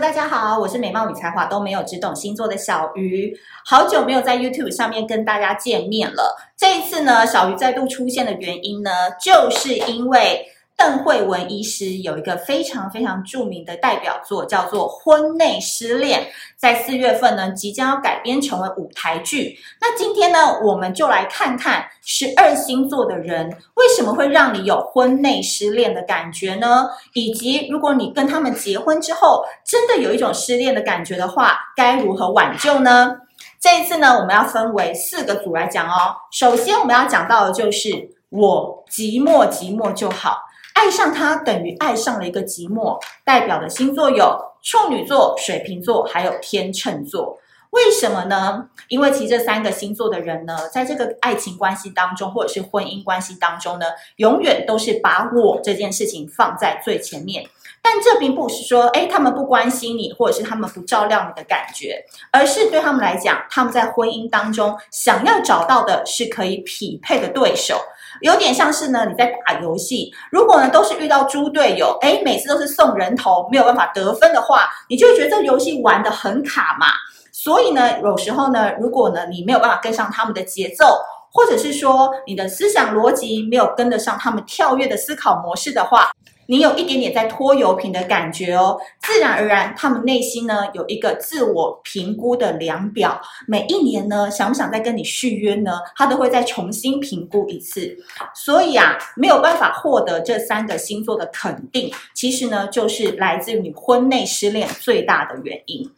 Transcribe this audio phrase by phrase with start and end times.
[0.00, 3.36] 大家好，我是美貌与才华都没有，只懂星座的小鱼。
[3.66, 6.34] 好久没有在 YouTube 上面跟大家见面了。
[6.56, 8.90] 这一次呢，小鱼再度出现的原因呢，
[9.20, 10.46] 就是因为。
[10.80, 16.22] 邓惠文医师有一个非常非常著名的代表作，叫做《婚内失恋》，
[16.56, 19.58] 在四月份呢，即将要改编成为舞台剧。
[19.78, 26.88] 那今天呢，我们就来看看十二星座的人为什么会让你有婚内失恋的感觉呢？
[27.12, 33.18] 以及如果你跟他们结婚之后，真的有一种失恋的感觉的话，该如何挽救呢？
[33.60, 36.16] 这一次呢，我们要分为四个组来讲哦。
[36.32, 37.90] 首先，我们要讲到的就是
[38.30, 40.46] 我寂寞寂寞就好。
[40.80, 47.38] 爱上他等于爱上了一个寂寞，代表的星座有处女座、水瓶座，还有天秤座。
[47.68, 48.66] 为什么呢？
[48.88, 57.44] 因为其实这三个星座的人呢，在这个爱情关系当中，或者是婚姻关系当中呢，永远都是把我这件事情放在最前面。
[57.82, 67.80] 但这并不是说，哎，他们不关心你，或者是他们不照料你的感觉，而是对他们来讲，他们在婚姻当中想要找到的是可以匹配的对手。
[68.20, 76.86] 有点像是呢，你在打游戏，如果呢都是遇到猪队友，诶，每次都是送人头，没有办法得分的话，你就觉得这游戏玩得很卡嘛。
[77.32, 80.98] 所以呢，有时候呢，如果呢你没有办法跟上他们的节奏，
[81.32, 86.10] 或者是说你的思想逻辑没有跟得上他们跳跃的思考模式的话，
[86.50, 95.78] 你有一点点在拖油瓶的感觉哦，自然而然，他们内心呢有一个自我评估的量表，每一年呢想不想再跟你续约呢？
[95.94, 97.96] 他都会再重新评估一次。
[98.34, 105.88] 所以啊，没有办法获得这三个星座的肯定，其实呢就是来自于你婚内失恋最大的原因。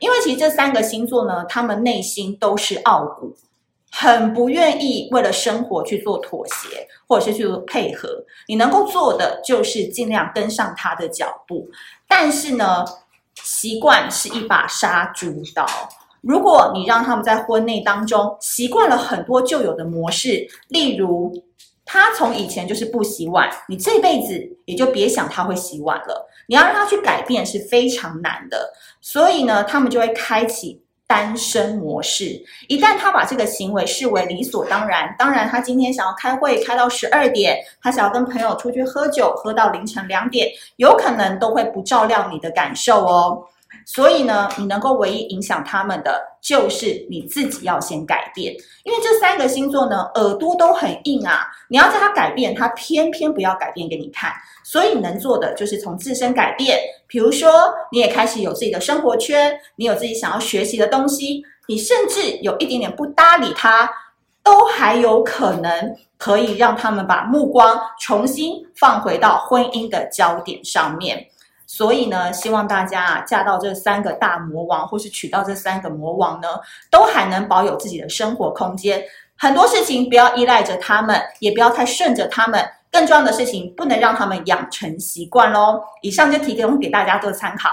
[0.00, 3.34] 因为其实这三个星座呢，他们内心都是傲骨。
[3.96, 8.08] 很不愿意为了生活去做妥协，或者是去配合。
[8.48, 11.68] 你能够做的就是尽量跟上他的脚步。
[12.08, 12.84] 但是呢，
[13.44, 15.64] 习惯是一把杀猪刀。
[16.22, 21.32] 如果你让他们在婚内当中习惯了很多旧有的模式，例如
[21.84, 26.28] 他从以前就是不洗碗，你这辈子也就别想他会洗碗了。
[26.48, 28.72] 你要让他去改变是非常难的。
[29.00, 30.83] 所以呢，他们就会开启。
[31.06, 43.42] 单身模式，一旦他把这个行为视为理所当然，当然他今天想要开会开到十二点，他想要跟朋友出去喝酒喝到凌晨两点，有可能都会不照料你的感受哦。
[43.86, 48.54] 所以呢，你能够唯一影响他们的，就是你自己要先改变。
[48.84, 54.32] 因为这三个星座呢，耳朵都很硬啊，你要叫他改变，他偏偏不要改变给你看。
[54.62, 56.78] 所以能做的就是从自身改变。
[57.06, 57.50] 比如说，
[57.92, 63.90] 你也开始有自己的生活圈，你有自己想要学习的东西，你甚至有一点点不搭理他，
[64.42, 71.26] 都还有可能可以让他们把目光重新放回到婚姻的焦点上面。
[71.76, 76.46] 所以呢，希望大家啊，嫁到这三个大魔王，或是娶到这三个魔王呢，
[76.88, 79.02] 都还能保有自己的生活空间。
[79.36, 82.64] 很多事情不要依赖着他们，也不要太顺着他们。
[82.92, 85.82] 更重要的事情，不能让他们养成习惯喽。
[86.00, 87.70] 以上就提供给大家做参考。